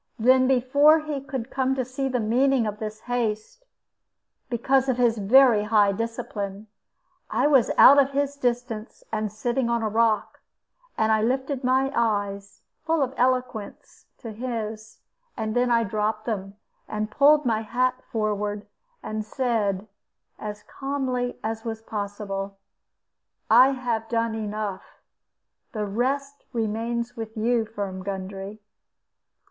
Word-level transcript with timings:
Then 0.17 0.47
before 0.47 1.01
he 1.01 1.21
could 1.21 1.51
come 1.51 1.75
to 1.75 1.85
see 1.85 2.07
the 2.09 2.19
meaning 2.19 2.65
of 2.65 2.79
this 2.79 3.01
haste 3.01 3.65
because 4.49 4.89
of 4.89 4.97
his 4.97 5.19
very 5.19 5.65
high 5.65 5.91
discipline 5.91 6.65
I 7.29 7.45
was 7.45 7.69
out 7.77 7.99
of 8.01 8.09
his 8.09 8.35
distance, 8.35 9.03
and 9.11 9.31
sitting 9.31 9.69
on 9.69 9.83
a 9.83 9.89
rock, 9.89 10.39
and 10.97 11.11
I 11.11 11.21
lifted 11.21 11.63
my 11.63 11.91
eyes, 11.93 12.61
full 12.83 13.03
of 13.03 13.13
eloquence, 13.15 14.07
to 14.17 14.31
his; 14.31 15.01
then 15.37 15.69
I 15.69 15.83
dropped 15.83 16.25
them, 16.25 16.55
and 16.87 17.11
pulled 17.11 17.45
my 17.45 17.61
hat 17.61 18.01
forward, 18.11 18.65
and 19.03 19.23
said, 19.23 19.87
as 20.39 20.63
calmly 20.63 21.37
as 21.43 21.63
was 21.63 21.83
possible, 21.83 22.57
"I 23.51 23.69
have 23.73 24.09
done 24.09 24.33
enough. 24.33 25.03
The 25.73 25.85
rest 25.85 26.45
remains 26.53 27.15
with 27.15 27.37
you, 27.37 27.65
Firm 27.67 28.01
Gundry." 28.01 28.61